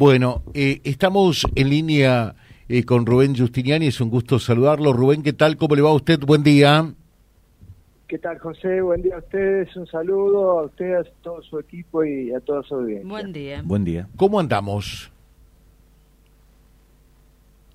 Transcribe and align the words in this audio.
Bueno, 0.00 0.44
eh, 0.54 0.80
estamos 0.84 1.46
en 1.54 1.68
línea 1.68 2.34
eh, 2.70 2.86
con 2.86 3.04
Rubén 3.04 3.36
Justiniani, 3.36 3.88
es 3.88 4.00
un 4.00 4.08
gusto 4.08 4.38
saludarlo. 4.38 4.94
Rubén, 4.94 5.22
¿qué 5.22 5.34
tal? 5.34 5.58
¿Cómo 5.58 5.76
le 5.76 5.82
va 5.82 5.90
a 5.90 5.92
usted? 5.92 6.18
Buen 6.20 6.42
día. 6.42 6.90
¿Qué 8.08 8.16
tal, 8.18 8.38
José? 8.38 8.80
Buen 8.80 9.02
día 9.02 9.16
a 9.16 9.18
ustedes, 9.18 9.76
un 9.76 9.86
saludo 9.86 10.60
a 10.60 10.62
ustedes, 10.62 11.06
a 11.06 11.10
todo 11.20 11.42
su 11.42 11.58
equipo 11.58 12.02
y 12.02 12.32
a 12.32 12.40
toda 12.40 12.62
su 12.62 12.76
audiencia. 12.76 13.06
Buen 13.06 13.30
día. 13.30 13.60
Buen 13.62 13.84
día. 13.84 14.08
¿Cómo 14.16 14.40
andamos? 14.40 15.12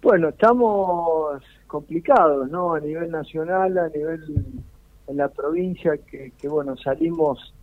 Bueno, 0.02 0.30
estamos 0.30 1.44
complicados, 1.68 2.50
¿no? 2.50 2.73
A 2.73 2.80
nivel 2.80 3.12
nacional, 3.12 3.78
a 3.78 3.89
nivel 3.89 4.23
en 5.05 5.18
la 5.18 5.28
provincia, 5.28 5.96
que, 6.10 6.32
que 6.36 6.48
bueno, 6.48 6.76
salimos 6.78 7.54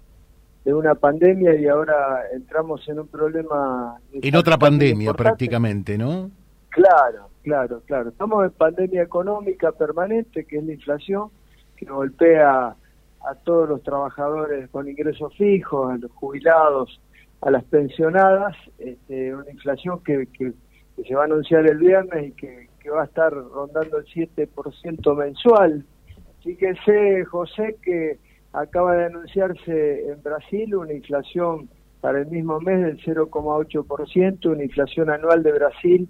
de 0.65 0.73
una 0.73 0.95
pandemia 0.95 1.55
y 1.57 1.67
ahora 1.67 2.23
entramos 2.33 2.89
en 2.89 3.01
un 3.01 3.09
problema... 3.09 3.97
En 4.13 4.37
otra 4.37 4.57
pandemia 4.57 5.13
prácticamente, 5.13 5.99
¿no? 5.99 6.31
Claro, 6.71 7.29
claro, 7.43 7.83
claro. 7.87 8.11
Estamos 8.11 8.45
en 8.45 8.51
pandemia 8.53 9.03
económica 9.03 9.73
permanente, 9.73 10.45
que 10.45 10.59
es 10.59 10.65
la 10.65 10.73
inflación, 10.73 11.31
que 11.77 11.87
golpea 11.87 12.77
a 13.25 13.35
todos 13.45 13.69
los 13.69 13.83
trabajadores 13.83 14.69
con 14.71 14.89
ingresos 14.89 15.37
fijos, 15.37 15.93
a 15.93 15.97
los 15.97 16.11
jubilados, 16.13 17.01
a 17.41 17.51
las 17.51 17.65
pensionadas, 17.65 18.57
este, 18.79 19.35
una 19.35 19.51
inflación 19.51 20.03
que, 20.05 20.27
que, 20.27 20.53
se 21.07 21.15
va 21.15 21.23
a 21.23 21.25
anunciar 21.25 21.67
el 21.67 21.79
viernes 21.79 22.29
y 22.29 22.33
que, 22.33 22.69
que 22.79 22.91
va 22.91 23.03
a 23.03 23.07
estar 23.07 23.33
rondando 23.33 23.99
el 23.99 24.05
7% 24.07 25.17
mensual. 25.17 25.85
Fíjese, 26.43 27.25
José, 27.25 27.77
que 27.83 28.19
acaba 28.53 28.97
de 28.97 29.07
anunciarse 29.07 30.11
en 30.11 30.23
Brasil 30.23 30.75
una 30.75 30.93
inflación 30.93 31.69
para 32.01 32.21
el 32.21 32.27
mismo 32.27 32.61
mes 32.61 32.81
del 32.81 32.99
0,8%, 33.01 34.47
una 34.47 34.65
inflación 34.65 35.11
anual 35.11 35.43
de 35.43 35.53
Brasil 35.53 36.09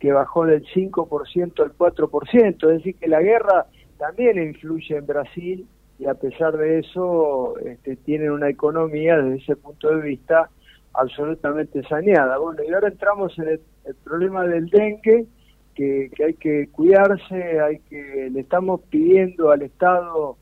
que 0.00 0.12
bajó 0.12 0.46
del 0.46 0.64
5% 0.66 1.62
al 1.62 1.76
4%, 1.76 2.54
es 2.54 2.78
decir, 2.78 2.96
que 2.96 3.08
la 3.08 3.20
guerra 3.20 3.66
también 3.98 4.42
influye 4.42 4.96
en 4.96 5.06
Brasil 5.06 5.66
y 5.98 6.06
a 6.06 6.14
pesar 6.14 6.56
de 6.56 6.80
eso 6.80 7.58
este, 7.58 7.96
tienen 7.96 8.30
una 8.30 8.48
economía 8.48 9.16
desde 9.16 9.36
ese 9.36 9.56
punto 9.56 9.88
de 9.88 10.02
vista 10.02 10.50
absolutamente 10.94 11.82
saneada. 11.84 12.38
Bueno, 12.38 12.62
y 12.66 12.72
ahora 12.72 12.88
entramos 12.88 13.38
en 13.38 13.48
el, 13.48 13.60
problema 14.02 14.46
del 14.46 14.68
dengue, 14.70 15.26
que, 15.74 16.10
que, 16.14 16.24
hay 16.24 16.34
que 16.34 16.68
cuidarse, 16.70 17.60
hay 17.60 17.78
que 17.80 18.30
le 18.32 18.40
estamos 18.40 18.80
pidiendo 18.88 19.50
al 19.50 19.62
Estado 19.62 20.36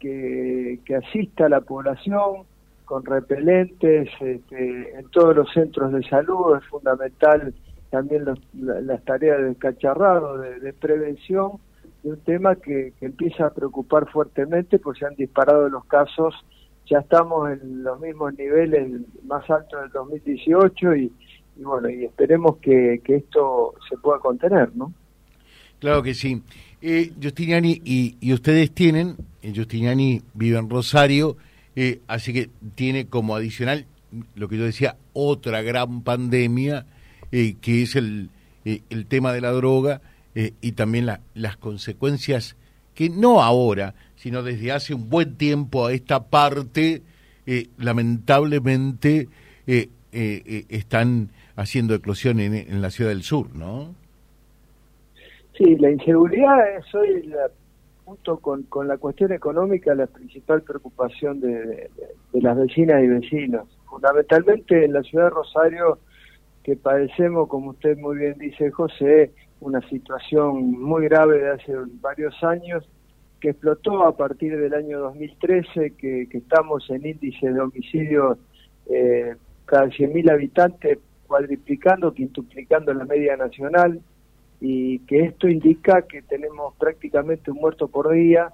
que, 0.00 0.80
que 0.84 0.96
asista 0.96 1.46
a 1.46 1.48
la 1.48 1.60
población 1.60 2.44
con 2.90 3.04
repelentes 3.04 4.08
este, 4.20 4.98
en 4.98 5.08
todos 5.10 5.36
los 5.36 5.52
centros 5.52 5.92
de 5.92 6.02
salud, 6.08 6.56
es 6.56 6.64
fundamental 6.66 7.54
también 7.90 8.24
las 8.24 9.04
tareas 9.04 9.44
de 9.44 9.54
cacharrado, 9.54 10.38
de, 10.38 10.72
prevención, 10.72 11.52
de 12.02 12.10
un 12.10 12.20
tema 12.20 12.56
que, 12.56 12.92
empieza 13.00 13.46
a 13.46 13.54
preocupar 13.54 14.10
fuertemente 14.10 14.80
porque 14.80 14.98
se 14.98 15.06
han 15.06 15.14
disparado 15.14 15.68
los 15.68 15.84
casos, 15.84 16.34
ya 16.86 16.98
estamos 16.98 17.50
en 17.50 17.84
los 17.84 18.00
mismos 18.00 18.34
niveles 18.36 18.90
más 19.24 19.48
altos 19.48 19.82
del 19.82 19.90
2018 19.90 20.96
y, 20.96 21.12
y 21.58 21.62
bueno, 21.62 21.88
y 21.90 22.06
esperemos 22.06 22.56
que, 22.56 23.00
que 23.04 23.16
esto 23.16 23.74
se 23.88 23.96
pueda 23.98 24.18
contener, 24.18 24.74
¿no? 24.74 24.92
Claro 25.80 26.02
que 26.02 26.14
sí. 26.14 26.42
Eh, 26.82 27.12
Justiniani, 27.20 27.80
y, 27.84 28.32
ustedes 28.32 28.70
tienen, 28.72 29.16
eh, 29.42 29.52
Justiniani 29.54 30.22
vive 30.34 30.58
en 30.58 30.70
Rosario, 30.70 31.36
eh, 31.74 32.00
así 32.06 32.32
que 32.32 32.50
tiene 32.74 33.06
como 33.06 33.34
adicional, 33.34 33.86
lo 34.34 34.48
que 34.48 34.58
yo 34.58 34.64
decía, 34.64 34.96
otra 35.12 35.62
gran 35.62 36.02
pandemia, 36.02 36.86
eh, 37.32 37.56
que 37.60 37.82
es 37.82 37.96
el, 37.96 38.28
el 38.64 39.06
tema 39.06 39.32
de 39.32 39.40
la 39.40 39.50
droga 39.50 40.02
y 40.34 40.72
también 40.72 41.06
la, 41.06 41.20
las 41.34 41.56
consecuencias 41.56 42.56
que 42.94 43.10
no 43.10 43.42
ahora, 43.42 43.94
sino 44.16 44.42
desde 44.42 44.70
hace 44.70 44.94
un 44.94 45.10
buen 45.10 45.34
tiempo 45.36 45.86
a 45.86 45.92
esta 45.92 46.24
parte, 46.24 47.02
lamentablemente 47.78 49.28
están 50.22 51.30
haciendo 51.56 51.94
eclosión 51.94 52.38
en, 52.38 52.54
en 52.54 52.80
la 52.80 52.90
ciudad 52.90 53.10
del 53.10 53.24
sur, 53.24 53.54
¿no? 53.54 53.94
Sí, 55.60 55.76
la 55.76 55.90
inseguridad 55.90 56.74
es 56.74 56.94
hoy, 56.94 57.22
la, 57.24 57.50
junto 58.06 58.38
con, 58.38 58.62
con 58.62 58.88
la 58.88 58.96
cuestión 58.96 59.30
económica, 59.30 59.94
la 59.94 60.06
principal 60.06 60.62
preocupación 60.62 61.38
de, 61.38 61.90
las 62.32 62.56
vecinas 62.56 63.02
y 63.04 63.08
vecinos. 63.08 63.68
Fundamentalmente 63.84 64.86
en 64.86 64.94
la 64.94 65.02
ciudad 65.02 65.24
de 65.24 65.30
Rosario, 65.30 65.98
que 66.62 66.76
padecemos, 66.76 67.46
como 67.50 67.72
usted 67.72 67.98
muy 67.98 68.16
bien 68.16 68.38
dice, 68.38 68.70
José, 68.70 69.34
una 69.60 69.86
situación 69.90 70.80
muy 70.80 71.04
grave 71.04 71.40
de 71.40 71.50
hace 71.50 71.74
varios 72.00 72.42
años, 72.42 72.88
que 73.38 73.50
explotó 73.50 74.06
a 74.06 74.16
partir 74.16 74.58
del 74.58 74.72
año 74.72 74.98
2013, 74.98 75.90
que, 75.90 76.26
que 76.30 76.38
estamos 76.38 76.88
en 76.88 77.06
índice 77.06 77.52
de 77.52 77.60
homicidios 77.60 78.38
eh, 78.88 79.36
cada 79.66 79.88
100.000 79.88 80.32
habitantes, 80.32 80.98
cuadriplicando, 81.26 82.14
quintuplicando 82.14 82.94
la 82.94 83.04
media 83.04 83.36
nacional 83.36 84.00
y 84.60 84.98
que 85.00 85.20
esto 85.24 85.48
indica 85.48 86.02
que 86.02 86.22
tenemos 86.22 86.74
prácticamente 86.76 87.50
un 87.50 87.58
muerto 87.58 87.88
por 87.88 88.12
día 88.12 88.52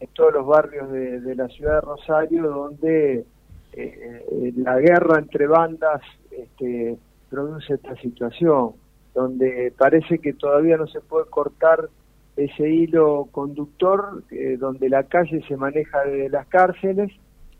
en 0.00 0.08
todos 0.14 0.32
los 0.32 0.46
barrios 0.46 0.90
de, 0.92 1.34
la 1.34 1.48
ciudad 1.48 1.74
de 1.74 1.80
Rosario, 1.80 2.48
donde 2.48 3.24
eh, 3.72 4.52
la 4.56 4.78
guerra 4.78 5.18
entre 5.18 5.46
bandas 5.48 6.00
este, 6.30 6.96
produce 7.28 7.74
esta 7.74 7.96
situación, 7.96 8.72
donde 9.14 9.72
parece 9.76 10.20
que 10.20 10.32
todavía 10.34 10.76
no 10.76 10.86
se 10.86 11.00
puede 11.00 11.26
cortar 11.26 11.88
ese 12.36 12.70
hilo 12.70 13.28
conductor, 13.32 14.22
eh, 14.30 14.56
donde 14.58 14.88
la 14.88 15.02
calle 15.02 15.42
se 15.48 15.56
maneja 15.56 16.04
de 16.04 16.28
las 16.28 16.46
cárceles, 16.46 17.10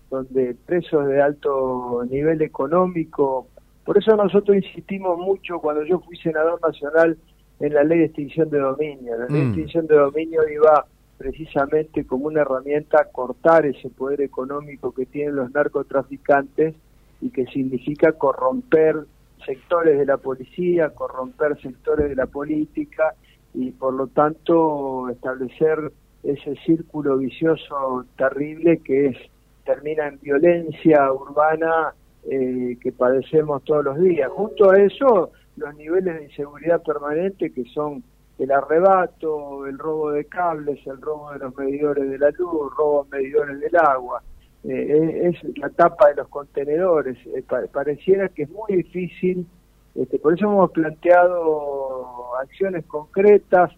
donde 0.08 0.54
presos 0.66 1.08
de 1.08 1.20
alto 1.20 2.04
nivel 2.08 2.41
económico, 2.42 3.48
por 3.88 3.97
eso 3.97 4.14
nosotros 4.16 4.56
insistimos 4.56 5.19
mucho 5.19 5.58
cuando 5.60 5.82
yo 5.82 5.98
fui 6.00 6.16
senador 6.19 6.60
nacional 6.60 7.16
en 7.60 7.74
la 7.74 7.84
ley 7.84 7.98
de 7.98 8.04
extinción 8.06 8.50
de 8.50 8.58
dominio. 8.58 9.16
La 9.16 9.26
ley 9.26 9.41
de 9.41 9.44
mm. 9.44 9.48
extinción 9.48 9.86
de 9.86 9.96
dominio 9.96 10.48
iba 10.48 10.86
precisamente 11.16 12.04
como 12.04 12.26
una 12.26 12.42
herramienta 12.42 13.00
a 13.00 13.04
cortar 13.06 13.66
ese 13.66 13.91
poder 13.91 14.20
económico 14.20 14.92
que 14.92 15.06
tienen 15.06 15.36
los 15.36 15.52
narcotraficantes 15.52 16.74
y 17.20 17.30
que 17.30 17.46
significa 17.46 18.12
corromper 18.12 18.96
sectores 19.44 19.98
de 19.98 20.06
la 20.06 20.16
policía, 20.16 20.91
corromper 20.91 21.60
sectores 21.60 22.08
de 22.08 22.14
la 22.14 22.26
política 22.26 23.14
y 23.54 23.72
por 23.72 23.94
lo 23.94 24.06
tanto 24.06 25.08
establecer 25.10 25.92
ese 26.22 26.54
círculo 26.64 27.19
vicioso 27.19 28.04
terrible 28.16 28.78
que 28.78 29.06
es 29.08 29.16
termina 29.64 30.08
en 30.08 30.19
violencia 30.20 31.12
urbana 31.12 31.92
eh, 32.30 32.76
que 32.80 32.90
padecemos 32.92 33.62
todos 33.64 33.84
los 33.84 34.00
días. 34.00 34.30
Junto 34.30 34.70
a 34.70 34.80
eso, 34.80 35.30
los 35.58 35.74
niveles 35.76 36.14
de 36.14 36.24
inseguridad 36.24 36.82
permanente 36.82 37.52
que 37.52 37.64
son 37.74 38.02
el 38.38 38.52
arrebato, 38.52 39.66
el 39.66 39.78
robo 39.78 40.12
de 40.12 40.24
cables, 40.24 40.78
el 40.86 41.00
robo 41.00 41.32
de 41.32 41.41
los 41.41 41.56
medidores 41.56 42.08
de 42.08 42.19
la 42.19 42.30
luz, 42.30 42.72
robo 42.76 43.04
de 43.04 43.19
medidores 43.19 43.60
del 43.60 43.76
agua. 43.76 44.22
Eh, 44.64 45.28
es 45.28 45.58
la 45.58 45.69
tapa 45.70 46.08
de 46.08 46.16
los 46.16 46.28
contenedores. 46.28 47.16
Eh, 47.26 47.44
pareciera 47.72 48.28
que 48.28 48.44
es 48.44 48.50
muy 48.50 48.76
difícil, 48.76 49.46
este, 49.94 50.19
por 50.19 50.34
eso 50.34 50.46
hemos 50.46 50.70
planteado 50.70 52.36
acciones 52.40 52.84
concretas. 52.86 53.72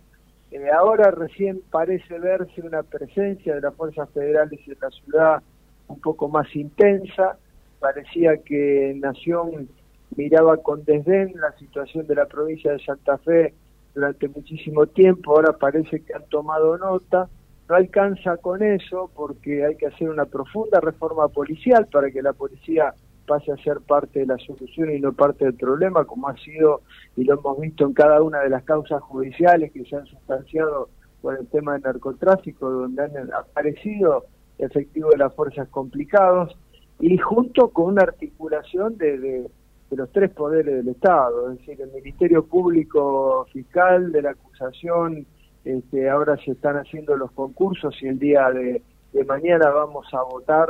Eh, 0.50 0.68
ahora 0.70 1.10
recién 1.10 1.60
parece 1.70 2.18
verse 2.18 2.60
una 2.60 2.82
presencia 2.82 3.54
de 3.54 3.60
las 3.60 3.74
fuerzas 3.74 4.10
federales 4.10 4.60
en 4.66 4.76
la 4.80 4.90
ciudad 4.90 5.42
un 5.88 6.00
poco 6.00 6.28
más 6.28 6.54
intensa. 6.54 7.38
Parecía 7.78 8.36
que 8.38 8.94
Nación 8.96 9.68
miraba 10.16 10.56
con 10.58 10.84
desdén 10.84 11.32
la 11.40 11.52
situación 11.58 12.06
de 12.06 12.14
la 12.14 12.26
provincia 12.26 12.72
de 12.72 12.84
Santa 12.84 13.18
Fe 13.18 13.54
durante 13.94 14.28
muchísimo 14.28 14.86
tiempo, 14.86 15.32
ahora 15.32 15.52
parece 15.52 16.02
que 16.02 16.14
han 16.14 16.24
tomado 16.28 16.78
nota, 16.78 17.28
no 17.68 17.74
alcanza 17.74 18.36
con 18.36 18.62
eso 18.62 19.10
porque 19.14 19.64
hay 19.64 19.76
que 19.76 19.86
hacer 19.86 20.08
una 20.08 20.26
profunda 20.26 20.80
reforma 20.80 21.28
policial 21.28 21.86
para 21.86 22.10
que 22.10 22.22
la 22.22 22.32
policía 22.32 22.94
pase 23.26 23.52
a 23.52 23.56
ser 23.58 23.80
parte 23.80 24.20
de 24.20 24.26
la 24.26 24.38
solución 24.38 24.90
y 24.90 25.00
no 25.00 25.12
parte 25.12 25.44
del 25.44 25.54
problema, 25.54 26.04
como 26.04 26.28
ha 26.28 26.36
sido 26.38 26.82
y 27.16 27.24
lo 27.24 27.34
hemos 27.38 27.60
visto 27.60 27.84
en 27.84 27.92
cada 27.92 28.22
una 28.22 28.40
de 28.40 28.48
las 28.48 28.64
causas 28.64 29.00
judiciales 29.02 29.70
que 29.72 29.84
se 29.84 29.96
han 29.96 30.06
sustanciado 30.06 30.88
por 31.22 31.38
el 31.38 31.46
tema 31.48 31.74
del 31.74 31.82
narcotráfico, 31.82 32.70
donde 32.70 33.02
han 33.02 33.32
aparecido 33.32 34.24
efectivos 34.58 35.12
de 35.12 35.18
las 35.18 35.34
fuerzas 35.34 35.68
complicados, 35.68 36.56
y 36.98 37.16
junto 37.18 37.68
con 37.68 37.86
una 37.86 38.02
articulación 38.02 38.98
de 38.98 39.18
de 39.18 39.50
los 39.96 40.10
tres 40.12 40.30
poderes 40.30 40.76
del 40.76 40.88
Estado, 40.88 41.50
es 41.50 41.58
decir, 41.58 41.80
el 41.80 41.90
Ministerio 41.92 42.44
Público 42.44 43.46
Fiscal 43.52 44.12
de 44.12 44.22
la 44.22 44.30
acusación, 44.30 45.26
este, 45.64 46.08
ahora 46.08 46.36
se 46.44 46.52
están 46.52 46.76
haciendo 46.76 47.16
los 47.16 47.30
concursos 47.32 47.94
y 48.02 48.08
el 48.08 48.18
día 48.18 48.50
de, 48.50 48.82
mañana 49.26 49.68
vamos 49.70 50.06
a 50.12 50.22
votar 50.22 50.68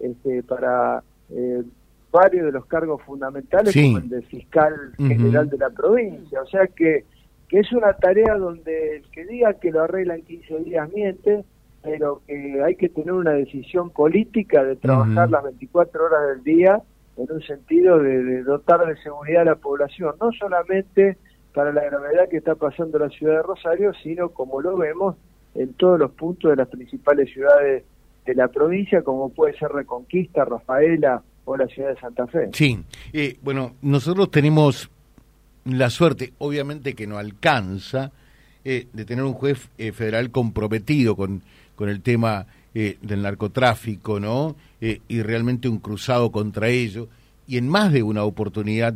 este, 0.00 0.42
para 0.42 1.02
eh, 1.30 1.62
varios 2.10 2.46
de 2.46 2.52
los 2.52 2.66
cargos 2.66 3.02
fundamentales 3.02 3.74
como 3.74 3.98
el 3.98 4.08
de 4.08 4.22
fiscal 4.22 4.74
general 4.96 5.48
de 5.48 5.58
la 5.58 5.70
provincia. 5.70 6.42
O 6.42 6.46
sea 6.46 6.66
que, 6.66 7.04
que 7.48 7.60
es 7.60 7.72
una 7.72 7.92
tarea 7.94 8.36
donde 8.36 8.96
el 8.96 9.02
que 9.10 9.24
diga 9.24 9.54
que 9.54 9.70
lo 9.70 9.82
arregla 9.82 10.16
en 10.16 10.22
15 10.22 10.58
días 10.60 10.92
miente, 10.92 11.44
pero 11.82 12.20
que 12.26 12.62
hay 12.62 12.76
que 12.76 12.88
tener 12.88 13.12
una 13.12 13.32
decisión 13.32 13.90
política 13.90 14.62
de 14.64 14.76
trabajar 14.76 15.30
las 15.30 15.42
24 15.42 16.04
horas 16.04 16.28
del 16.28 16.44
día 16.44 16.82
en 17.16 17.30
un 17.30 17.42
sentido 17.42 17.98
de, 17.98 18.42
dotar 18.42 18.86
de 18.86 18.96
seguridad 19.02 19.42
a 19.42 19.46
la 19.46 19.54
población, 19.56 20.14
no 20.20 20.30
solamente 20.32 21.18
para 21.54 21.72
la 21.72 21.84
gravedad 21.84 22.28
que 22.30 22.38
está 22.38 22.54
pasando 22.54 22.98
la 22.98 23.10
ciudad 23.10 23.36
de 23.36 23.42
Rosario, 23.42 23.92
sino 24.02 24.30
como 24.30 24.60
lo 24.60 24.76
vemos 24.76 25.16
en 25.54 25.74
todos 25.74 25.98
los 25.98 26.12
puntos 26.12 26.50
de 26.50 26.56
las 26.56 26.68
principales 26.68 27.30
ciudades 27.30 27.84
de 28.24 28.34
la 28.34 28.48
provincia, 28.48 29.02
como 29.02 29.28
puede 29.28 29.56
ser 29.58 29.70
Reconquista, 29.70 30.44
Rafaela 30.44 31.22
o 31.44 31.56
la 31.56 31.66
ciudad 31.66 31.90
de 31.90 32.00
Santa 32.00 32.26
Fe. 32.26 32.48
Sí, 32.52 32.82
eh, 33.12 33.36
bueno, 33.42 33.72
nosotros 33.82 34.30
tenemos 34.30 34.90
la 35.64 35.90
suerte, 35.90 36.32
obviamente 36.38 36.94
que 36.94 37.06
no 37.06 37.18
alcanza, 37.18 38.12
eh, 38.64 38.86
de 38.92 39.04
tener 39.04 39.24
un 39.24 39.34
juez 39.34 39.68
eh, 39.76 39.92
federal 39.92 40.30
comprometido 40.30 41.16
con, 41.16 41.42
con 41.74 41.88
el 41.88 42.00
tema 42.00 42.46
del 42.74 43.22
narcotráfico, 43.22 44.18
¿no? 44.18 44.56
y 44.80 45.22
realmente 45.22 45.68
un 45.68 45.78
cruzado 45.78 46.32
contra 46.32 46.68
ello, 46.68 47.08
y 47.46 47.58
en 47.58 47.68
más 47.68 47.92
de 47.92 48.02
una 48.02 48.24
oportunidad, 48.24 48.94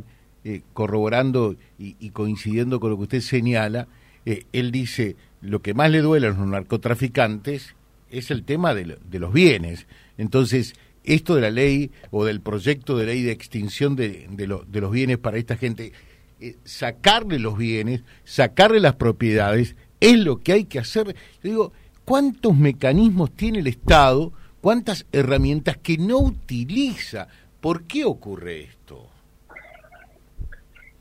corroborando 0.72 1.56
y, 1.78 2.10
coincidiendo 2.10 2.80
con 2.80 2.90
lo 2.90 2.96
que 2.96 3.02
usted 3.02 3.20
señala, 3.20 3.88
él 4.24 4.70
dice, 4.72 5.16
lo 5.40 5.60
que 5.60 5.74
más 5.74 5.90
le 5.90 6.00
duele 6.00 6.26
a 6.26 6.30
los 6.30 6.38
narcotraficantes 6.38 7.74
es 8.10 8.30
el 8.30 8.44
tema 8.44 8.74
de, 8.74 8.98
los 9.18 9.32
bienes. 9.32 9.86
Entonces, 10.18 10.74
esto 11.04 11.34
de 11.34 11.42
la 11.42 11.50
ley 11.50 11.90
o 12.10 12.24
del 12.24 12.40
proyecto 12.40 12.96
de 12.96 13.06
ley 13.06 13.22
de 13.22 13.32
extinción 13.32 13.96
de, 13.96 14.26
de, 14.30 14.46
los 14.46 14.90
bienes 14.90 15.18
para 15.18 15.38
esta 15.38 15.56
gente, 15.56 15.92
eh, 16.40 16.56
sacarle 16.64 17.38
los 17.38 17.56
bienes, 17.56 18.02
sacarle 18.24 18.80
las 18.80 18.96
propiedades, 18.96 19.76
es 20.00 20.18
lo 20.18 20.40
que 20.40 20.52
hay 20.52 20.64
que 20.64 20.78
hacer. 20.78 21.14
Yo 21.42 21.50
digo, 21.50 21.72
¿cuántos 22.06 22.56
mecanismos 22.56 23.32
tiene 23.32 23.58
el 23.58 23.66
Estado? 23.66 24.32
¿Cuántas 24.62 25.06
herramientas 25.12 25.76
que 25.76 25.98
no 25.98 26.18
utiliza? 26.18 27.28
¿Por 27.60 27.82
qué 27.82 28.04
ocurre 28.04 28.62
esto? 28.62 29.06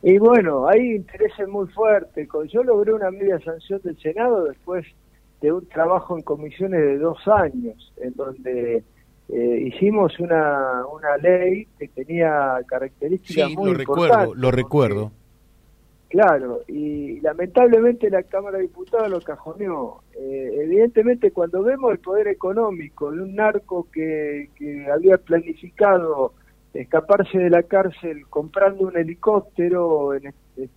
Y 0.03 0.17
bueno, 0.17 0.67
hay 0.67 0.95
intereses 0.97 1.47
muy 1.47 1.67
fuertes. 1.67 2.27
Yo 2.51 2.63
logré 2.63 2.93
una 2.93 3.09
media 3.09 3.39
sanción 3.39 3.81
del 3.83 3.97
Senado 3.99 4.43
después 4.43 4.85
de 5.41 5.51
un 5.51 5.65
trabajo 5.67 6.17
en 6.17 6.23
comisiones 6.23 6.79
de 6.79 6.97
dos 6.97 7.17
años, 7.27 7.91
en 7.97 8.13
donde 8.13 8.83
eh, 9.29 9.63
hicimos 9.65 10.19
una, 10.19 10.85
una 10.85 11.17
ley 11.17 11.67
que 11.79 11.87
tenía 11.87 12.59
características 12.67 13.49
sí, 13.49 13.55
muy 13.55 13.71
lo 13.71 13.77
recuerdo, 13.77 14.35
lo 14.35 14.51
recuerdo. 14.51 15.11
Claro, 16.15 16.61
y 16.69 17.19
lamentablemente 17.19 18.09
la 18.09 18.23
Cámara 18.23 18.57
de 18.57 18.63
Diputados 18.63 19.09
lo 19.09 19.19
cajoneó. 19.19 20.01
Eh, 20.17 20.59
evidentemente, 20.61 21.31
cuando 21.31 21.61
vemos 21.61 21.91
el 21.91 21.99
poder 21.99 22.29
económico 22.29 23.11
de 23.11 23.21
un 23.21 23.35
narco 23.35 23.89
que, 23.91 24.49
que 24.55 24.89
había 24.89 25.17
planificado 25.17 26.31
escaparse 26.73 27.37
de 27.37 27.49
la 27.49 27.63
cárcel 27.63 28.25
comprando 28.29 28.87
un 28.87 28.95
helicóptero, 28.95 30.13
en 30.13 30.27
este, 30.27 30.69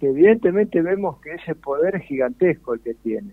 evidentemente 0.00 0.80
vemos 0.80 1.20
que 1.22 1.34
ese 1.34 1.56
poder 1.56 1.96
es 1.96 2.04
gigantesco 2.04 2.74
el 2.74 2.80
que 2.80 2.94
tiene. 2.94 3.32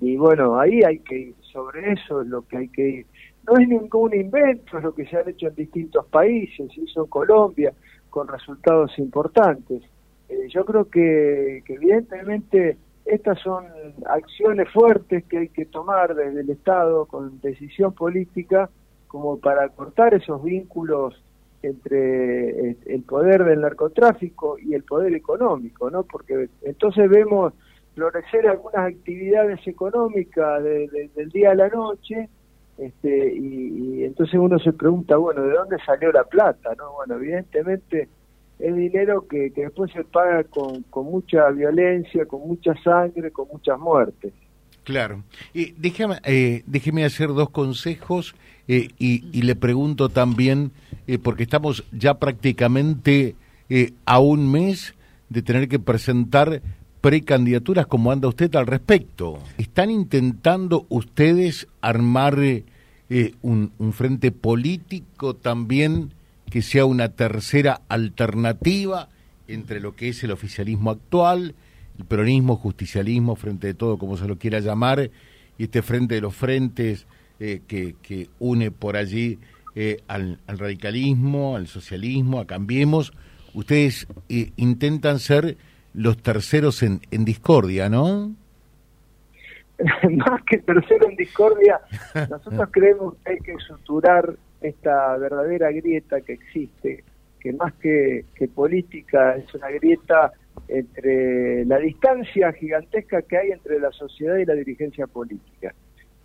Y 0.00 0.16
bueno, 0.16 0.58
ahí 0.58 0.80
hay 0.84 0.98
que 0.98 1.16
ir, 1.16 1.34
sobre 1.52 1.92
eso 1.92 2.22
es 2.22 2.26
lo 2.26 2.42
que 2.42 2.56
hay 2.56 2.68
que 2.68 2.88
ir. 2.88 3.06
No 3.46 3.56
es 3.56 3.68
ningún 3.68 4.12
invento, 4.12 4.78
es 4.78 4.82
lo 4.82 4.92
que 4.92 5.06
se 5.06 5.18
ha 5.18 5.20
hecho 5.20 5.46
en 5.46 5.54
distintos 5.54 6.04
países, 6.06 6.68
se 6.74 6.80
hizo 6.80 7.04
en 7.04 7.10
Colombia 7.10 7.72
con 8.08 8.26
resultados 8.26 8.98
importantes. 8.98 9.84
Eh, 10.30 10.48
yo 10.48 10.64
creo 10.64 10.88
que, 10.88 11.62
evidentemente 11.68 12.76
estas 13.04 13.40
son 13.40 13.66
acciones 14.06 14.68
fuertes 14.72 15.24
que 15.24 15.38
hay 15.38 15.48
que 15.48 15.66
tomar 15.66 16.14
desde 16.14 16.42
el 16.42 16.50
Estado 16.50 17.06
con 17.06 17.40
decisión 17.40 17.92
política 17.92 18.70
como 19.08 19.40
para 19.40 19.68
cortar 19.70 20.14
esos 20.14 20.42
vínculos 20.44 21.20
entre 21.62 22.70
eh, 22.70 22.76
el 22.86 23.02
poder 23.02 23.44
del 23.44 23.62
narcotráfico 23.62 24.56
y 24.58 24.74
el 24.74 24.84
poder 24.84 25.14
económico, 25.14 25.90
¿no? 25.90 26.04
Porque 26.04 26.48
entonces 26.62 27.10
vemos 27.10 27.52
florecer 27.94 28.46
algunas 28.46 28.92
actividades 28.92 29.66
económicas 29.66 30.62
del 30.62 31.28
día 31.32 31.50
a 31.50 31.54
la 31.56 31.68
noche, 31.68 32.28
este, 32.78 33.34
y, 33.34 34.04
entonces 34.04 34.38
uno 34.38 34.58
se 34.58 34.72
pregunta, 34.72 35.16
bueno, 35.16 35.42
¿de 35.42 35.52
dónde 35.52 35.76
salió 35.84 36.10
la 36.12 36.24
plata? 36.24 36.74
no 36.76 36.92
Bueno, 36.94 37.16
evidentemente 37.16 38.08
es 38.62 38.76
dinero 38.76 39.26
que, 39.26 39.52
que 39.52 39.62
después 39.62 39.90
se 39.92 40.04
paga 40.04 40.44
con, 40.44 40.82
con 40.84 41.06
mucha 41.06 41.48
violencia, 41.50 42.26
con 42.26 42.46
mucha 42.46 42.74
sangre, 42.82 43.30
con 43.30 43.48
muchas 43.48 43.78
muertes. 43.78 44.32
Claro. 44.84 45.22
Y 45.54 45.72
déjame, 45.72 46.18
eh, 46.24 46.62
déjeme 46.66 47.04
hacer 47.04 47.28
dos 47.28 47.50
consejos 47.50 48.34
eh, 48.68 48.88
y, 48.98 49.42
le 49.42 49.54
pregunto 49.56 50.08
también, 50.08 50.72
eh, 51.06 51.18
porque 51.18 51.44
estamos 51.44 51.84
ya 51.92 52.14
prácticamente 52.14 53.34
a 54.04 54.18
un 54.18 54.50
mes 54.50 54.94
de 55.28 55.42
tener 55.42 55.68
que 55.68 55.78
presentar 55.78 56.60
precandidaturas, 57.00 57.86
¿cómo 57.86 58.10
anda 58.10 58.26
usted 58.26 58.52
al 58.56 58.66
respecto? 58.66 59.38
¿Están 59.58 59.92
intentando 59.92 60.86
ustedes 60.88 61.68
armar 61.80 62.36
un, 63.42 63.70
un 63.78 63.92
frente 63.92 64.32
político 64.32 65.34
también 65.34 66.10
que 66.50 66.62
sea 66.62 66.84
una 66.84 67.10
tercera 67.10 67.82
alternativa 67.88 69.08
entre 69.48 69.80
lo 69.80 69.96
que 69.96 70.08
es 70.08 70.22
el 70.24 70.32
oficialismo 70.32 70.90
actual? 70.90 71.54
el 72.00 72.06
peronismo, 72.06 72.56
justicialismo, 72.56 73.36
frente 73.36 73.68
de 73.68 73.74
todo, 73.74 73.98
como 73.98 74.16
se 74.16 74.26
lo 74.26 74.38
quiera 74.38 74.60
llamar, 74.60 75.10
y 75.58 75.64
este 75.64 75.82
frente 75.82 76.14
de 76.14 76.20
los 76.22 76.34
frentes 76.34 77.06
eh, 77.38 77.60
que, 77.66 77.94
que, 78.02 78.28
une 78.38 78.70
por 78.70 78.96
allí 78.96 79.38
eh, 79.74 79.98
al, 80.08 80.38
radicalismo, 80.46 81.56
al 81.56 81.66
socialismo, 81.66 82.40
a 82.40 82.46
Cambiemos, 82.46 83.12
ustedes 83.54 84.08
eh, 84.28 84.52
intentan 84.56 85.18
ser 85.18 85.56
los 85.92 86.16
terceros 86.18 86.82
en, 86.82 87.00
en 87.10 87.24
discordia, 87.24 87.88
¿no? 87.88 88.34
Más 90.10 90.42
que 90.48 90.58
tercero 90.58 91.08
en 91.08 91.16
discordia, 91.16 91.80
nosotros 92.28 92.68
creemos 92.72 93.14
que 93.24 93.32
hay 93.32 93.38
que 93.38 93.56
suturar 93.66 94.36
esta 94.60 95.16
verdadera 95.16 95.70
grieta 95.70 96.20
que 96.20 96.34
existe, 96.34 97.04
que 97.40 97.52
más 97.52 97.72
que, 97.74 98.24
política 98.54 99.36
es 99.36 99.54
una 99.54 99.70
grieta 99.70 100.32
entre 100.68 101.64
la 101.64 101.78
distancia 101.78 102.52
gigantesca 102.52 103.22
que 103.22 103.38
hay 103.38 103.50
entre 103.52 103.80
la 103.80 103.90
sociedad 103.92 104.36
y 104.36 104.44
la 104.44 104.54
dirigencia 104.54 105.06
política. 105.06 105.74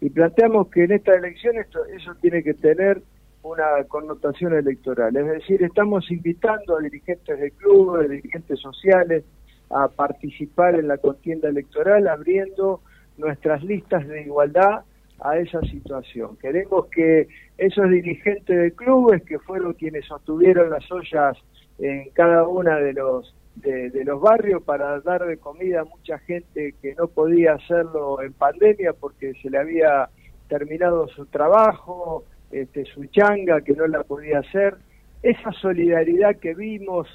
Y 0.01 0.09
planteamos 0.09 0.67
que 0.69 0.83
en 0.83 0.91
esta 0.91 1.15
elección 1.15 1.57
esto, 1.57 1.85
eso 1.85 2.13
tiene 2.15 2.43
que 2.43 2.53
tener 2.53 3.01
una 3.43 3.83
connotación 3.87 4.53
electoral. 4.53 5.15
Es 5.15 5.25
decir, 5.25 5.63
estamos 5.63 6.09
invitando 6.11 6.77
a 6.77 6.81
dirigentes 6.81 7.39
de 7.39 7.51
clubes, 7.51 8.09
dirigentes 8.09 8.59
sociales, 8.59 9.23
a 9.69 9.87
participar 9.87 10.75
en 10.75 10.87
la 10.87 10.97
contienda 10.97 11.49
electoral, 11.49 12.07
abriendo 12.07 12.81
nuestras 13.17 13.63
listas 13.63 14.07
de 14.07 14.23
igualdad 14.23 14.81
a 15.19 15.37
esa 15.37 15.61
situación. 15.61 16.37
Queremos 16.37 16.87
que 16.87 17.27
esos 17.57 17.89
dirigentes 17.89 18.57
de 18.57 18.71
clubes, 18.73 19.23
que 19.23 19.39
fueron 19.39 19.73
quienes 19.73 20.05
sostuvieron 20.05 20.69
las 20.69 20.89
ollas 20.91 21.37
en 21.79 22.09
cada 22.11 22.47
una 22.47 22.77
de 22.77 22.93
los 22.93 23.33
de, 23.55 24.03
los 24.03 24.21
barrios 24.21 24.61
para 24.63 24.99
dar 24.99 25.25
de 25.25 25.37
comida 25.37 25.81
a 25.81 25.85
mucha 25.85 26.19
gente 26.19 26.75
que 26.81 26.93
no 26.95 27.07
podía 27.07 27.53
hacerlo 27.53 28.21
en 28.21 28.33
pandemia 28.33 28.93
porque 28.93 29.33
se 29.41 29.49
le 29.49 29.57
había 29.57 30.09
terminado 30.49 31.07
su 31.07 31.25
trabajo, 31.27 32.25
este, 32.51 32.85
su 32.85 33.05
changa 33.05 33.61
que 33.61 33.73
no 33.73 33.87
la 33.87 34.03
podía 34.03 34.39
hacer. 34.39 34.75
Esa 35.23 35.51
solidaridad 35.53 36.35
que 36.35 36.53
vimos 36.53 37.07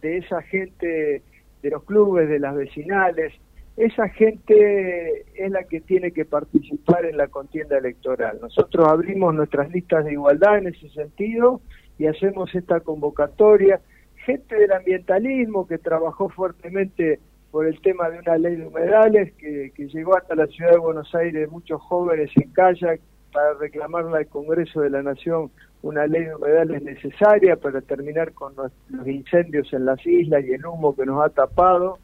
de 0.00 0.18
esa 0.18 0.40
gente 0.42 1.22
de 1.62 1.70
los 1.70 1.82
clubes, 1.84 2.28
de 2.28 2.38
las 2.38 2.54
vecinales, 2.54 3.34
esa 3.78 4.08
gente 4.08 5.24
es 5.36 5.50
la 5.50 5.62
que 5.64 5.80
tiene 5.80 6.10
que 6.10 6.24
participar 6.24 7.04
en 7.04 7.16
la 7.16 7.28
contienda 7.28 7.78
electoral. 7.78 8.38
Nosotros 8.42 8.86
abrimos 8.88 9.34
nuestras 9.34 9.70
listas 9.70 10.04
de 10.04 10.12
igualdad 10.12 10.58
en 10.58 10.68
ese 10.68 10.88
sentido 10.90 11.60
y 11.96 12.06
hacemos 12.06 12.52
esta 12.54 12.80
convocatoria 12.80 13.80
gente 14.28 14.56
del 14.56 14.72
ambientalismo 14.72 15.66
que 15.66 15.78
trabajó 15.78 16.28
fuertemente 16.28 17.20
por 17.50 17.66
el 17.66 17.80
tema 17.80 18.10
de 18.10 18.18
una 18.18 18.36
ley 18.36 18.56
de 18.56 18.66
humedales 18.66 19.32
que, 19.34 19.72
llegó 19.76 20.16
hasta 20.16 20.34
la 20.34 20.46
ciudad 20.48 20.72
de 20.72 20.78
Buenos 20.78 21.14
Aires 21.14 21.50
muchos 21.50 21.80
jóvenes 21.80 22.30
en 22.36 22.52
kayak 22.52 23.00
para 23.32 23.54
reclamarle 23.54 24.18
al 24.18 24.26
Congreso 24.26 24.80
de 24.80 24.90
la 24.90 25.02
Nación 25.02 25.50
una 25.82 26.06
ley 26.06 26.24
de 26.24 26.34
humedales 26.34 26.82
necesaria 26.82 27.56
para 27.56 27.80
terminar 27.80 28.32
con 28.32 28.54
los, 28.56 28.72
incendios 29.06 29.72
en 29.72 29.86
las 29.86 30.04
islas 30.04 30.44
y 30.44 30.52
el 30.52 30.66
humo 30.66 30.94
que 30.94 31.06
nos 31.06 31.24
ha 31.24 31.30
tapado 31.30 31.98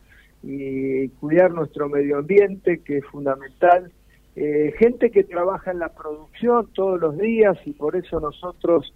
y 0.46 1.08
cuidar 1.20 1.52
nuestro 1.52 1.88
medio 1.88 2.18
ambiente 2.18 2.78
que 2.78 2.98
es 2.98 3.06
fundamental. 3.06 3.90
Eh, 4.36 4.74
gente 4.78 5.10
que 5.10 5.24
trabaja 5.24 5.70
en 5.70 5.78
la 5.78 5.88
producción 5.90 6.68
todos 6.74 7.00
los 7.00 7.16
días 7.18 7.56
y 7.64 7.72
por 7.72 7.96
eso 7.96 8.20
nosotros 8.20 8.92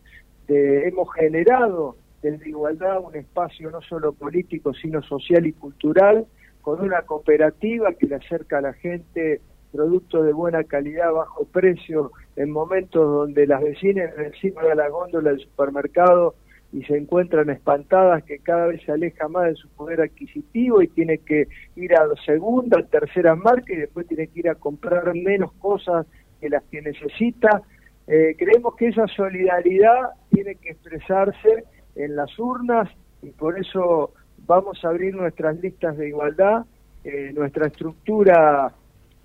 hemos 0.50 1.12
generado 1.12 1.94
desde 2.22 2.48
igualdad 2.48 3.00
un 3.00 3.14
espacio 3.14 3.70
no 3.70 3.80
solo 3.82 4.12
político, 4.12 4.72
sino 4.74 5.02
social 5.02 5.46
y 5.46 5.52
cultural, 5.52 6.26
con 6.62 6.80
una 6.80 7.02
cooperativa 7.02 7.92
que 7.92 8.06
le 8.06 8.16
acerca 8.16 8.58
a 8.58 8.62
la 8.62 8.72
gente 8.72 9.40
productos 9.72 10.24
de 10.24 10.32
buena 10.32 10.64
calidad, 10.64 11.12
bajo 11.12 11.44
precio, 11.44 12.12
en 12.36 12.50
momentos 12.50 13.02
donde 13.02 13.46
las 13.46 13.62
vecinas 13.62 14.10
encima 14.18 14.62
de 14.62 14.74
la 14.74 14.88
góndola 14.88 15.30
del 15.30 15.40
supermercado 15.40 16.34
y 16.72 16.82
se 16.84 16.96
encuentran 16.96 17.48
espantadas 17.50 18.24
que 18.24 18.38
cada 18.40 18.66
vez 18.66 18.82
se 18.84 18.92
aleja 18.92 19.28
más 19.28 19.46
de 19.46 19.54
su 19.54 19.68
poder 19.70 20.02
adquisitivo 20.02 20.82
y 20.82 20.88
tiene 20.88 21.18
que 21.18 21.48
ir 21.76 21.94
a 21.94 22.06
segunda, 22.26 22.82
tercera 22.82 23.34
marca 23.34 23.72
y 23.72 23.76
después 23.76 24.06
tiene 24.06 24.26
que 24.28 24.40
ir 24.40 24.48
a 24.50 24.54
comprar 24.54 25.14
menos 25.14 25.52
cosas 25.54 26.06
que 26.40 26.50
las 26.50 26.62
que 26.64 26.82
necesita. 26.82 27.62
Eh, 28.06 28.34
creemos 28.38 28.74
que 28.76 28.88
esa 28.88 29.06
solidaridad 29.06 30.10
tiene 30.30 30.56
que 30.56 30.70
expresarse 30.70 31.64
en 31.94 32.16
las 32.16 32.38
urnas 32.38 32.88
y 33.22 33.30
por 33.30 33.58
eso 33.58 34.12
vamos 34.46 34.84
a 34.84 34.88
abrir 34.88 35.14
nuestras 35.14 35.58
listas 35.60 35.96
de 35.96 36.08
igualdad, 36.08 36.64
eh, 37.04 37.32
nuestra 37.34 37.66
estructura 37.66 38.72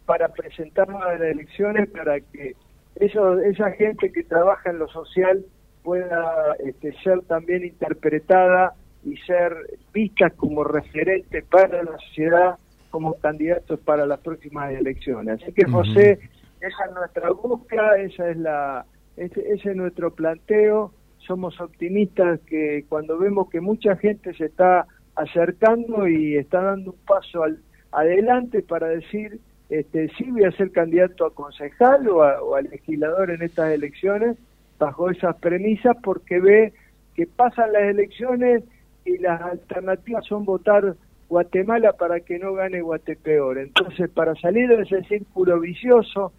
para 0.05 0.29
presentarnos 0.29 1.01
a 1.01 1.13
las 1.13 1.21
elecciones 1.21 1.89
para 1.89 2.19
que 2.19 2.55
eso, 2.95 3.39
esa 3.39 3.71
gente 3.71 4.11
que 4.11 4.23
trabaja 4.23 4.69
en 4.69 4.79
lo 4.79 4.87
social 4.87 5.45
pueda 5.83 6.55
este, 6.59 6.93
ser 7.03 7.21
también 7.23 7.65
interpretada 7.65 8.73
y 9.03 9.17
ser 9.17 9.53
vista 9.93 10.29
como 10.29 10.63
referente 10.63 11.43
para 11.43 11.83
la 11.83 11.97
sociedad 11.97 12.57
como 12.89 13.15
candidatos 13.15 13.79
para 13.79 14.05
las 14.05 14.19
próximas 14.19 14.71
elecciones. 14.71 15.41
Así 15.41 15.51
que 15.51 15.65
José, 15.65 16.19
esa 16.61 16.85
es 16.85 16.93
nuestra 16.93 17.31
búsqueda, 17.31 17.97
esa 17.97 18.29
es 18.29 18.37
la, 18.37 18.85
ese, 19.17 19.41
ese 19.51 19.71
es 19.71 19.75
nuestro 19.75 20.13
planteo. 20.13 20.93
Somos 21.17 21.59
optimistas 21.59 22.39
que 22.41 22.85
cuando 22.87 23.17
vemos 23.17 23.49
que 23.49 23.61
mucha 23.61 23.95
gente 23.95 24.33
se 24.35 24.45
está 24.45 24.85
acercando 25.15 26.07
y 26.07 26.37
está 26.37 26.61
dando 26.61 26.91
un 26.91 26.97
paso 27.05 27.43
al, 27.43 27.59
adelante 27.91 28.61
para 28.61 28.87
decir 28.87 29.39
este, 29.69 30.09
sí 30.17 30.29
voy 30.29 30.43
a 30.43 30.51
ser 30.51 30.71
candidato 30.71 31.25
a 31.25 31.33
concejal 31.33 32.07
o 32.07 32.23
a, 32.55 32.61
legislador 32.61 33.31
en 33.31 33.41
estas 33.41 33.71
elecciones 33.71 34.37
bajo 34.79 35.09
esas 35.09 35.35
premisas 35.37 35.95
porque 36.03 36.39
ve 36.39 36.73
que 37.15 37.27
pasan 37.27 37.73
las 37.73 37.83
elecciones 37.83 38.63
y 39.05 39.17
las 39.17 39.41
alternativas 39.41 40.25
son 40.25 40.45
votar 40.45 40.95
Guatemala 41.29 41.93
para 41.93 42.19
que 42.19 42.39
no 42.39 42.53
gane 42.53 42.81
Guatepeor. 42.81 43.57
Entonces, 43.57 44.09
para 44.09 44.35
salir 44.35 44.69
de 44.69 44.83
ese 44.83 45.03
círculo 45.03 45.59
vicioso, 45.59 46.33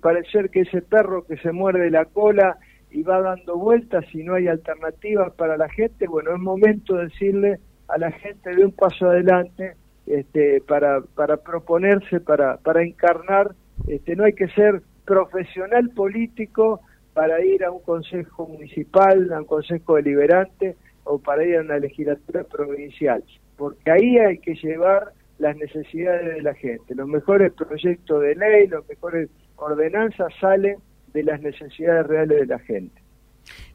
parecer 0.00 0.50
que 0.50 0.60
ese 0.62 0.82
perro 0.82 1.24
que 1.24 1.36
se 1.36 1.52
muerde 1.52 1.90
la 1.90 2.04
cola 2.06 2.58
y 2.90 3.02
va 3.02 3.20
dando 3.20 3.56
vueltas 3.56 4.04
y 4.12 4.22
no 4.24 4.34
hay 4.34 4.48
alternativas 4.48 5.32
para 5.34 5.56
la 5.56 5.68
gente, 5.68 6.06
bueno, 6.08 6.34
es 6.34 6.40
momento 6.40 6.96
de 6.96 7.04
decirle 7.04 7.60
a 7.88 7.98
la 7.98 8.10
gente 8.10 8.54
de 8.54 8.64
un 8.64 8.72
paso 8.72 9.08
adelante 9.08 9.74
este, 10.06 10.60
para, 10.62 11.00
para 11.14 11.36
proponerse, 11.36 12.20
para, 12.20 12.56
para 12.56 12.82
encarnar, 12.82 13.54
este, 13.86 14.16
no 14.16 14.24
hay 14.24 14.32
que 14.32 14.48
ser 14.48 14.82
profesional 15.04 15.90
político 15.90 16.80
para 17.20 17.44
ir 17.44 17.62
a 17.64 17.70
un 17.70 17.80
consejo 17.80 18.46
municipal, 18.46 19.30
a 19.30 19.40
un 19.40 19.44
consejo 19.44 19.96
deliberante 19.96 20.74
o 21.04 21.18
para 21.18 21.44
ir 21.44 21.58
a 21.58 21.60
una 21.60 21.78
legislatura 21.78 22.44
provincial, 22.44 23.22
porque 23.58 23.90
ahí 23.90 24.16
hay 24.16 24.38
que 24.38 24.54
llevar 24.54 25.12
las 25.38 25.54
necesidades 25.54 26.36
de 26.36 26.40
la 26.40 26.54
gente. 26.54 26.94
Los 26.94 27.06
mejores 27.06 27.52
proyectos 27.52 28.22
de 28.22 28.36
ley, 28.36 28.68
los 28.68 28.88
mejores 28.88 29.28
ordenanzas 29.56 30.32
salen 30.40 30.78
de 31.12 31.22
las 31.22 31.42
necesidades 31.42 32.06
reales 32.06 32.40
de 32.40 32.46
la 32.46 32.58
gente. 32.60 33.02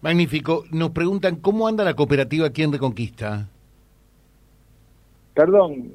Magnífico. 0.02 0.64
Nos 0.72 0.90
preguntan 0.90 1.36
cómo 1.36 1.68
anda 1.68 1.84
la 1.84 1.94
cooperativa 1.94 2.48
aquí 2.48 2.64
en 2.64 2.74
Reconquista. 2.74 3.48
Perdón, 5.36 5.92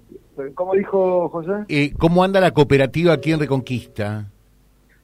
¿cómo 0.54 0.74
dijo 0.74 1.28
José? 1.30 1.64
Eh, 1.68 1.94
¿Cómo 1.98 2.22
anda 2.22 2.40
la 2.40 2.52
cooperativa 2.52 3.12
aquí 3.12 3.32
en 3.32 3.40
Reconquista? 3.40 4.30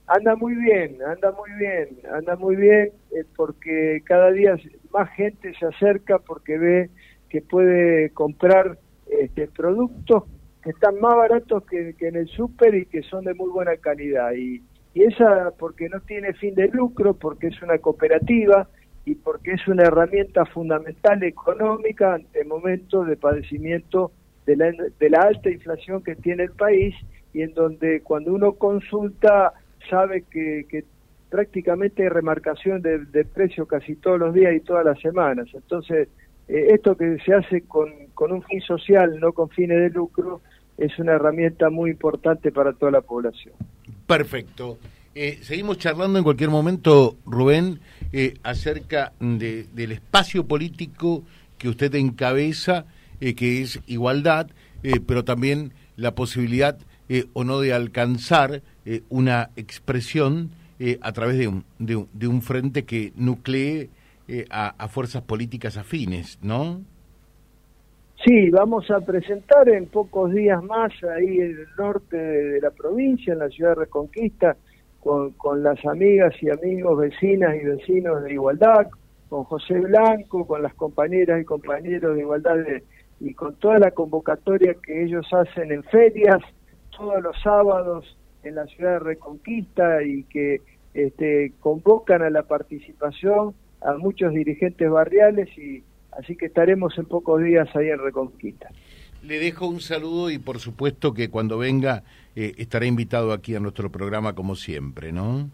Anda 0.09 0.37
muy 0.37 0.55
bien, 0.55 0.99
anda 1.03 1.33
muy 1.33 1.51
bien, 1.59 1.89
anda 2.13 2.37
muy 2.37 2.55
bien 2.55 2.93
eh, 3.11 3.25
porque 3.35 4.03
cada 4.05 4.31
día 4.31 4.57
más 4.93 5.11
gente 5.17 5.53
se 5.59 5.67
acerca 5.67 6.19
porque 6.21 6.59
ve 6.59 6.91
que 7.29 7.43
puede 7.43 8.11
comprar 8.11 8.79
este, 9.11 9.49
productos 9.49 10.25
que 10.63 10.71
están 10.71 11.01
más 11.01 11.17
baratos 11.17 11.65
que, 11.67 11.95
en 11.99 12.17
el 12.17 12.29
súper 12.29 12.75
y 12.77 12.87
que 12.87 13.03
son 13.03 13.25
de 13.25 13.35
muy 13.35 13.51
buena 13.51 13.77
calidad. 13.77 14.33
Y, 14.33 14.63
y 14.95 15.03
esa 15.03 15.51
porque 15.59 15.89
no 15.89 16.01
tiene 16.01 16.33
fin 16.35 16.55
de 16.55 16.69
lucro, 16.69 17.15
porque 17.15 17.49
es 17.49 17.61
una 17.63 17.79
cooperativa 17.79 18.69
y 19.05 19.17
porque 19.17 19.53
es 19.53 19.67
una 19.67 19.85
herramienta 19.85 20.45
fundamental 20.47 21.23
económica 21.25 22.15
ante 22.15 22.45
momentos 22.45 23.09
de 23.09 23.17
padecimiento 23.17 24.13
de 24.47 24.57
la, 24.57 24.73
de 24.99 25.11
la 25.11 25.19
alta 25.21 25.51
inflación 25.51 26.03
que 26.03 26.15
tiene 26.15 26.45
el 26.45 26.53
país 26.53 26.95
y 27.33 27.43
en 27.43 27.55
donde 27.55 28.03
cuando 28.03 28.33
uno 28.33 28.53
consulta 28.53 29.53
sabe 29.89 30.25
que, 30.31 30.85
prácticamente 31.31 32.05
hay 32.05 32.09
remarcación 32.09 32.81
de, 32.83 33.05
de 33.05 33.25
precio 33.25 33.67
casi 33.67 33.97
todos 33.97 34.19
los 34.19 34.33
días 34.33 34.55
y 34.55 34.61
todas 34.61 34.85
las 34.85 34.99
semanas. 35.01 35.49
Entonces, 35.53 36.09
eh, 36.49 36.69
esto 36.75 36.97
que 36.97 37.19
se 37.25 37.35
hace 37.35 37.63
con, 37.63 37.91
un 38.19 38.43
fin 38.43 38.61
social, 38.61 39.19
no 39.21 39.33
con 39.33 39.49
fines 39.51 39.79
de 39.79 39.91
lucro, 39.91 40.41
es 40.79 40.97
una 40.99 41.13
herramienta 41.13 41.71
muy 41.71 41.91
importante 41.91 42.53
para 42.53 42.73
toda 42.73 42.93
la 42.93 43.01
población. 43.01 43.55
Perfecto. 44.07 44.79
Eh, 45.15 45.39
seguimos 45.43 45.79
charlando 45.79 46.19
en 46.19 46.25
cualquier 46.25 46.51
momento, 46.51 47.17
Rubén, 47.25 47.81
eh, 48.13 48.35
acerca 48.43 49.13
de, 49.19 49.65
del 49.75 49.93
espacio 49.93 50.47
político 50.47 51.25
que 51.59 51.69
usted 51.69 51.95
encabeza 51.95 52.85
que 53.19 53.63
es 53.63 53.81
igualdad, 53.87 54.49
pero 55.07 55.25
también 55.25 55.73
la 55.97 56.15
posibilidad 56.15 56.77
o 57.33 57.45
no 57.45 57.61
de 57.61 57.73
alcanzar 57.73 58.61
una 59.09 59.51
expresión 59.57 60.51
a 61.01 61.13
través 61.13 61.39
de 61.39 61.49
un, 61.49 61.65
de 61.79 62.27
un, 62.29 62.43
frente 62.43 62.85
que 62.85 63.13
nuclee 63.17 63.89
a, 64.51 64.89
fuerzas 64.89 65.23
políticas 65.23 65.77
afines, 65.77 66.39
¿no? 66.43 66.81
Sí, 68.25 68.51
vamos 68.51 68.91
a 68.91 69.01
presentar 69.01 69.69
en 69.69 69.87
pocos 69.87 70.33
días 70.33 70.63
más 70.63 70.93
ahí 71.05 71.39
en 71.39 71.51
el 71.51 71.67
norte 71.79 72.17
de, 72.17 72.61
la 72.61 72.71
provincia, 72.71 73.33
en 73.33 73.41
la 73.41 73.49
ciudad 73.49 73.71
de 73.71 73.83
Reconquista, 73.83 74.57
con, 75.01 75.33
con, 75.33 75.63
las 75.63 75.85
amigas 75.85 76.35
y 76.41 76.51
amigos, 76.51 76.99
vecinas 76.99 77.55
y 77.55 77.65
vecinos 77.65 78.23
de 78.23 78.33
Igualdad, 78.33 78.89
con 79.29 79.45
José 79.45 79.75
Blanco, 79.81 80.47
con 80.47 80.63
las 80.63 80.75
compañeras 80.75 81.41
y 81.41 81.45
compañeros 81.45 82.15
de 82.15 82.23
Igualdad 82.23 82.57
de, 82.57 82.85
y 83.21 83.35
con 83.35 83.55
toda 83.57 83.79
la 83.79 83.91
convocatoria 83.91 84.75
que 84.83 85.05
ellos 85.05 85.27
hacen 85.33 85.73
en 85.73 85.83
ferias, 85.85 86.39
todos 86.97 87.23
los 87.23 87.37
sábados 87.43 88.17
en 88.49 88.55
la 88.55 88.67
ciudad 88.67 88.93
de 88.93 88.99
Reconquista 89.01 90.03
y 90.03 90.25
que 90.25 90.63
este, 90.95 91.53
convocan 91.61 92.23
a 92.23 92.31
la 92.31 92.45
participación 92.45 93.55
a 93.83 93.95
muchos 93.95 94.33
dirigentes 94.33 94.91
barriales 94.91 95.49
y 95.59 95.83
así 96.13 96.37
que 96.37 96.47
estaremos 96.47 96.97
en 96.99 97.05
pocos 97.05 97.43
días 97.43 97.69
ahí 97.75 97.89
en 97.89 97.99
Reconquista. 97.99 98.71
Le 99.23 99.39
dejo 99.39 99.67
un 99.67 99.81
saludo 99.81 100.31
y 100.31 100.39
por 100.39 100.59
supuesto 100.59 101.13
que 101.13 101.29
cuando 101.29 101.59
venga 101.59 102.05
eh, 102.35 102.55
estará 102.59 102.87
invitado 102.87 103.33
aquí 103.33 103.55
a 103.55 103.61
nuestro 103.61 103.91
programa 103.91 104.35
como 104.35 104.55
siempre, 104.55 105.13
¿no? 105.13 105.51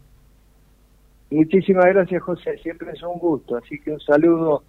Muchísimas 1.31 1.87
gracias 1.87 2.23
José, 2.23 2.59
siempre 2.59 2.93
es 2.93 3.03
un 3.03 3.19
gusto, 3.19 3.57
así 3.57 3.81
que 3.81 3.93
un 3.93 4.01
saludo 4.01 4.65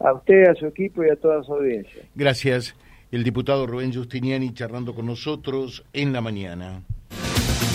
a 0.00 0.12
usted, 0.12 0.48
a 0.48 0.54
su 0.54 0.66
equipo 0.66 1.04
y 1.04 1.10
a 1.10 1.16
toda 1.16 1.42
su 1.44 1.54
audiencia. 1.54 2.02
Gracias. 2.14 2.74
El 3.10 3.24
diputado 3.24 3.66
Rubén 3.66 3.94
Justiniani 3.94 4.52
charlando 4.52 4.94
con 4.94 5.06
nosotros 5.06 5.84
en 5.94 6.12
la 6.12 6.20
mañana. 6.20 6.82